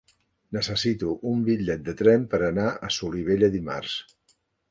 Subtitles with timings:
[0.55, 3.95] Necessito un bitllet de tren per anar a Solivella dimarts.